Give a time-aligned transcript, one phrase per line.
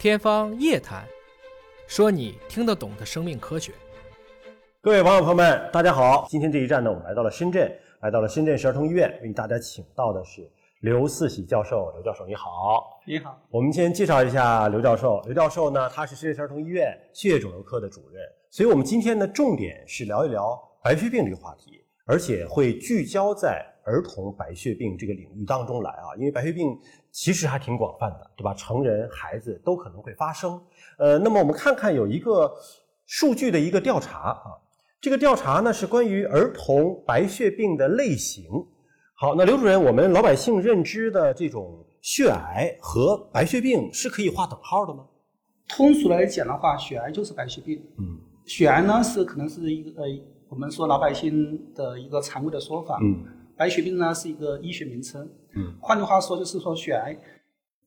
[0.00, 1.04] 天方夜谭，
[1.86, 3.70] 说你听得懂的生命科学。
[4.80, 6.26] 各位网友朋友们，大家好！
[6.26, 10.50] 今天这一站呢，我们来到了深圳，来到了深圳市儿童医院，为大家请到的是
[10.80, 11.92] 刘四喜教授。
[11.92, 13.38] 刘教授你好，你好。
[13.50, 15.20] 我们先介绍一下刘教授。
[15.26, 26.78] 刘教授呢，他是深圳市儿童医院血液肿瘤科的主任，所以我们今天呢重点是聊一聊白血病这个话题，而且会聚焦在儿童白血病这个领域当中来啊，因为白血病
[27.10, 28.54] 其实还挺广泛的，对吧？
[28.54, 30.60] 成人、孩子都可能会发生。
[30.98, 32.52] 呃，那么我们看看有一个
[33.06, 34.56] 数据的一个调查啊，
[35.00, 38.44] 这个调查呢是关于儿童白血病的类型。
[39.14, 45.04] 好，那刘主任，我们老百姓认知的这种血癌和白血病是可以划等号的吗？
[45.68, 47.80] 通俗来讲的话，血癌就是白血病。
[47.98, 50.08] 嗯，血癌呢是可能是一个呃，
[50.48, 52.98] 我们说老百姓的一个常规的说法。
[53.02, 53.24] 嗯，
[53.60, 55.28] 白血病呢是一个医学名称。
[55.54, 57.14] 嗯，换句话说就是说血癌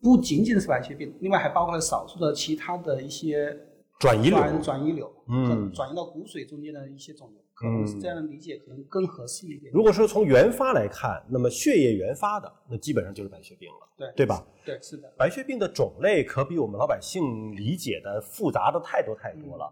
[0.00, 3.54] 不仅仅是白血病，另外还包括了少数的其他的一些
[3.98, 4.38] 转移瘤。
[4.38, 9.70] 转转移瘤，嗯转移到骨髓中间的一些肿瘤，可能是这样的理解可能更合适一点。
[9.74, 14.42] 如果说从原发来看，那么血液原发的，那基本上就是白血病了，对对吧？
[14.64, 15.12] 对，是的。
[15.18, 19.70] 白血病的种类可比我们老百姓理解的复杂的太多太多了。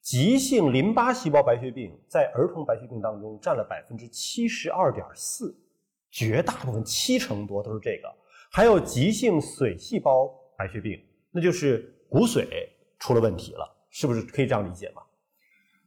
[0.00, 5.54] 急性淋巴细胞白血病在儿童白血病当中占了百分之七十二点四，
[6.10, 8.08] 绝大部分七成多都是这个。
[8.50, 10.98] 还有急性髓细胞白血病，
[11.30, 12.46] 那就是骨髓
[12.98, 15.02] 出了问题了，是不是可以这样理解吗？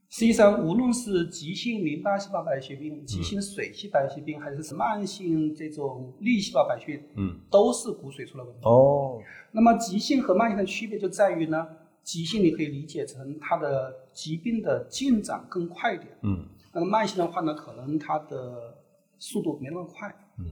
[0.09, 8.59] 实际上，无论是急性淋巴细胞白血病、急性髓系白血病，还是慢性这种粒细胞白血病，嗯，都是骨髓出了问题。
[8.63, 11.65] 哦，那么急性和慢性的区别就在于呢，
[12.03, 18.75] 急性你可以理解成它的疾病的进展更快一点，嗯那么慢性的话呢，可能它的
[19.19, 20.07] 速度没那么快。
[20.39, 20.45] 嗯。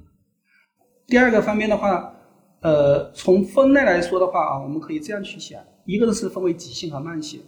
[1.08, 2.14] 第二个方面的话，
[2.62, 7.42] 呃，从分类来说的话啊，我们可以这样去想，一个是分为急性和慢性。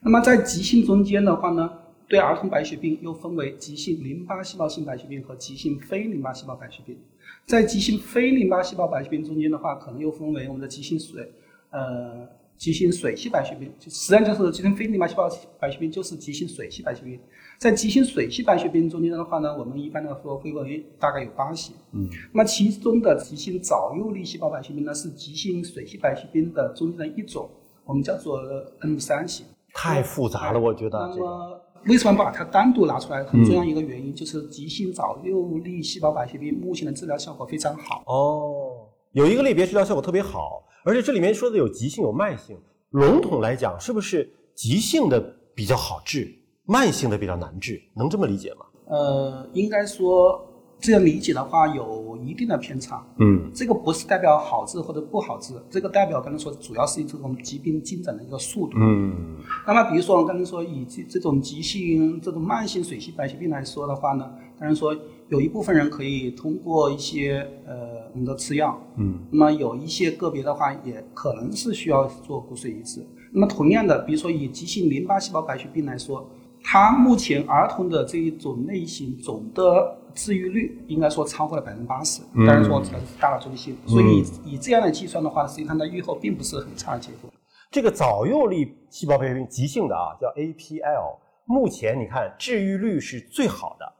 [0.00, 1.70] 那么在急性中间的话呢，
[2.08, 6.98] 对儿童白血病又分为急性淋巴细胞性白血病和急性非淋巴细胞白血病。
[7.46, 11.28] 在急性非淋巴细胞白血病中间的话，可能又分为我们的急性髓，
[11.70, 12.26] 呃，
[12.58, 15.30] 急性水系白血病，就实际上就是急性非淋巴细胞
[15.60, 17.18] 白血病就是急性水系白血病。
[17.58, 21.74] 在急性水系白血病中间的话呢，我们一般的说会为大概有八型。
[21.92, 27.48] 嗯，那么其中的急性早幼粒细胞白血病呢，是急性水系白血病的中间的一种，
[27.84, 28.40] 我们叫做
[28.80, 29.46] N 三型。
[29.72, 31.16] 太复杂了，我觉得那。
[31.16, 33.22] 么为什么把它单独拿出来？
[33.22, 38.02] 很重要一个原因就是急性早幼粒细胞白血病目前的治疗效果非常好。
[38.06, 42.56] 哦，有一个类别治疗效果特别好，而且这里面说的有急性有慢性。
[42.92, 45.20] 笼统来讲，是不是急性的
[45.54, 46.34] 比较好治，
[46.64, 47.78] 慢性的比较难治？
[47.94, 48.64] 能这么理解吗？
[48.86, 50.42] 呃，应该说
[50.80, 53.06] 这样理解的话有一定的偏差。
[53.18, 58.78] 嗯这个不是代表好治或者不好治，这个代表刚才说主要是这种疾病进展的一个速度。
[58.80, 64.24] 嗯那么，比如说我刚才说以这这种急性、这种慢性水系白血病来说的话呢，
[64.58, 64.96] 当然说
[65.28, 69.18] 有一部分人可以通过一些呃我们的吃药，嗯。
[69.30, 73.06] 那么有一些个别的话也可能是需要做骨髓移植。
[73.32, 76.26] 那么同样的，比如说以急性淋巴细胞白血病来说，
[76.64, 87.30] 它目前儿童的这一种类型总的治愈率应该说超过了百分之八十，当然说指的是大脑中心，所以以这样来计算的话，实际上它的预后并不是很差的结果。
[87.70, 93.92] 这个早幼粒细胞白血病急性的啊，叫 APL，目前你看治愈率是最好的，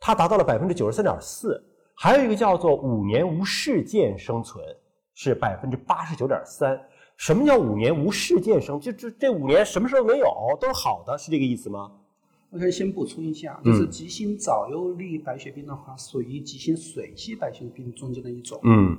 [0.00, 1.62] 它达到了百分之九十三点四。
[1.94, 4.64] 还有一个叫做五年无事件生存，
[5.14, 6.80] 是百分之八十九点三。
[7.18, 8.80] 什么叫五年无事件生？
[8.80, 10.26] 就这这五年什么时候没有
[10.58, 11.92] 都是好的，是这个意思吗？
[12.48, 18.58] 我可以先补充一下，就是急性早幼粒白血病的话，属于急性髓系白血病中间的一种。
[18.62, 18.98] 嗯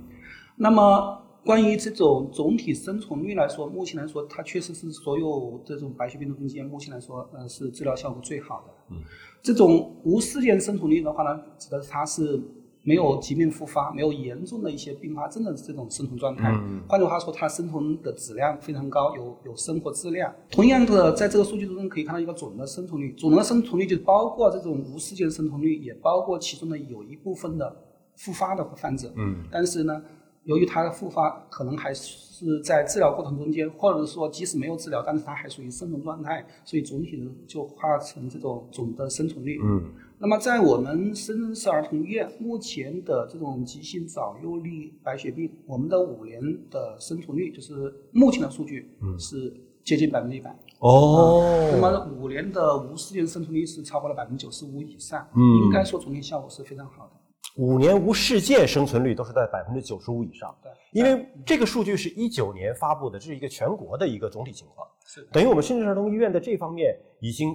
[0.56, 8.96] 那么关于这种总体生存率来说，目前来说，它确实是所有这种白血病的中间，目前来说，呃，是治疗效果最好的。
[8.96, 9.02] 嗯，
[9.42, 12.40] 这种无事件生存率的话呢，指的是它是
[12.84, 16.52] 没有疾病复发、没有严重的一些并发症的这种生存状态。
[16.52, 20.34] 嗯换句话说，它生存的质量非常高，有有生活质量。
[20.50, 27.76] 同样的，在这个数据中可以看到一个总的生存率，总的生存率就包括这种无事件生存率，也包括其中的有一部分的
[28.16, 29.12] 复发的患者。
[29.16, 30.02] 嗯但是呢，
[30.44, 39.60] 由于它的复发可能还是在治疗过程中间，或者说即使没有治疗，但是它还属于生存状态，所以总体的就化成这种总的生存率。
[39.64, 39.84] 嗯
[40.24, 46.40] 那么在我们深圳市儿童医院目前的这种急性早幼粒白血病，我们的五年
[46.70, 49.52] 的生存率就是目前的数据是
[49.84, 50.56] 接近百分之一百。
[50.78, 57.14] 哦，那么五年的无事件生存率是超过了百分之九十五以上，嗯应该说总体效果是非常好的。
[57.58, 60.56] 五年无事件生存率都是在百分之九十五以上。
[60.64, 64.88] 对，因为这个数据是一九年发布的，这是一个全国的一个总体情况。
[65.06, 67.54] 是等于我们深圳儿童医院在这方面已经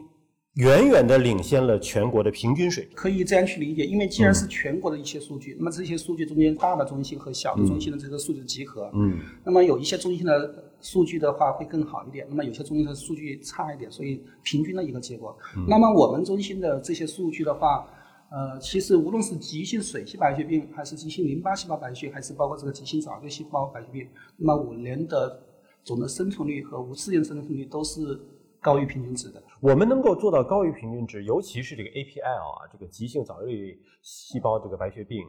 [0.55, 2.95] 远远的领先了全国的平均水平。
[2.95, 15.37] 可以这样去理解，因为既然是全国的一些数据，那么这些数据中间大的中心和小的中心的这个数据的集合，嗯，那么有一些中心的数据的话会更好一点，那么有些中心的数据差一点，所以平均的一个结果。
[15.67, 17.87] 那么我们中心的这些数据的话，
[18.31, 25.41] 呃，其实无论是急性水系白血病，还是急性淋巴细胞白血，还是包括这个急性早裂细胞白血病，那么五年的
[25.85, 28.21] 总的生存率和无事件生存率都是
[28.61, 29.43] 高于平均值的。
[29.61, 35.25] 我们能够做到高于平均值，尤其是这个 APL 啊，这个急性早裂细胞这个白血病，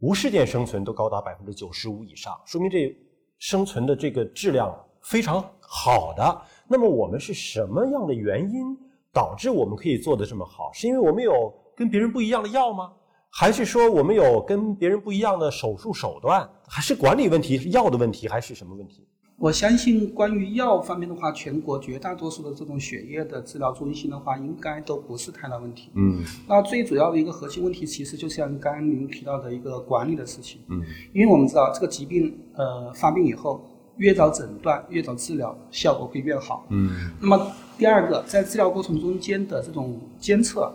[0.00, 2.94] 无事件生存都高达百分之九十五以上，说明这
[3.38, 6.42] 生存的这个质量非常好的。
[6.68, 8.76] 那么我们是什么样的原因
[9.10, 10.70] 导致我们可以做得这么好？
[10.74, 12.90] 是因为我们有跟别人不一样的药吗？
[13.30, 16.48] 还是说我们有跟别人不一样的手术手段？
[16.68, 17.56] 还是管理问题？
[17.56, 18.28] 是药的问题？
[18.28, 19.06] 还是什么问题？
[19.38, 25.90] 我相信关于药方面的话，全国绝大多数的这种血液的治疗中心的话，应该都不是太大问题。
[25.96, 30.60] 嗯那最主要的一个核心问题，其实就像刚刚您提到的一个管理的事情。
[30.68, 30.80] 嗯，
[31.12, 33.64] 因为我们知道这个疾病呃发病以后，
[33.96, 36.66] 越早诊断、越早治疗，效果会越好。
[36.68, 40.72] 嗯那么第二个，在治疗过程中间的这种监测、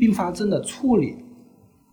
[0.00, 1.22] 并发症的处理，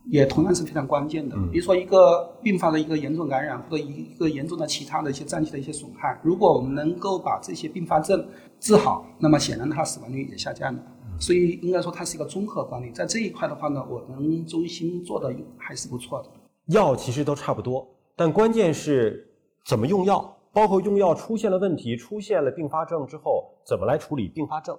[0.05, 1.35] 也同样是非常关键的。
[1.51, 8.25] 比如说一个并发的一个严重感染，或者一个严重的其他的一些脏器的一些损害，如果我们能够把这些并发症
[8.61, 10.81] 治好，那么显然它死亡率也下降了。
[11.19, 16.29] 所以应该说它是一个综合管理，在这一块的话呢，我们中心做的还是不错的。
[16.67, 19.27] 药其实都差不多，但关键是
[19.65, 24.77] 怎么用药，包括用药出现了问题、出现了并发症之后，怎么来处理并发症。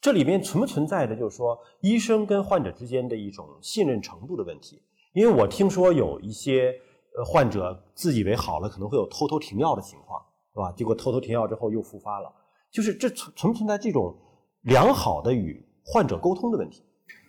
[0.00, 4.80] 这里面存不存在的就是说，医生跟患者之间的一种信任程度的问题。
[5.12, 6.74] 因为我听说有一些
[7.16, 10.20] 呃患者自以为好了，可能会有偷偷停药的情况，
[10.54, 10.72] 是吧？
[10.72, 12.32] 结果偷偷停药之后又复发了，
[12.70, 14.16] 就是这存存不存在这种
[14.62, 16.82] 良好的与患者沟通的问题？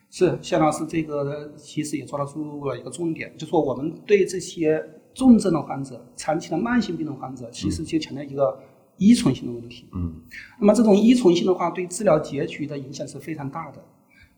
[0.10, 4.82] 是，谢老师这个其实也抓得住了一个重点，就是说我们对这些
[5.14, 8.58] 重症的患者、长期的慢性病的患者，其实就强调一个
[8.98, 9.88] 依存性的问题。
[9.94, 10.22] 嗯
[10.60, 13.84] 那么这种依存性的话，对治疗结局的影响是非常大的。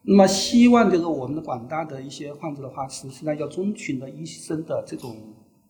[0.03, 5.15] 那么希望这个我们的广大的一些患者的话，实际上要遵循的医生的这种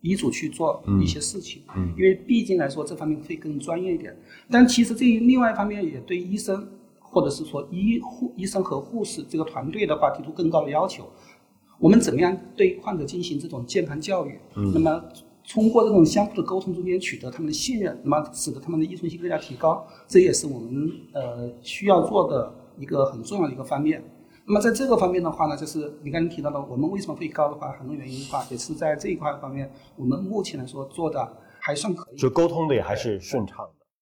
[0.01, 4.15] 医嘱去做一些事情，嗯因为毕竟来说这方面会更专业一点。
[4.49, 6.67] 但其实这另外一方面也对医生
[6.99, 11.07] 或者是说医护医生和护士这个团队的话提出更高的要求。
[11.79, 14.39] 我们怎么样对患者进行这种健康教育？
[14.55, 15.03] 嗯那么
[15.47, 24.03] 通过这种相互的沟通中间取得他们的信任，那么使得他们的依存性更加提高，这也是我们呃需要做的一个很重要的一个方面。
[24.45, 31.25] 那么在这个方面的话呢，就是你刚才提到的，我们为什么会高的话，很多原因的话，也是在这一块方面，我们目前来说做的
[31.59, 32.17] 还算可以。
[32.17, 33.82] 就沟通的也还是顺畅的。